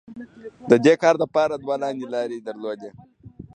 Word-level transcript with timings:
د 0.69 0.71
دې 0.85 0.93
کار 1.03 1.15
لپاره 1.23 1.53
دوی 1.55 1.75
لاندې 1.83 2.05
لارې 2.13 2.37
درلودې. 2.47 2.89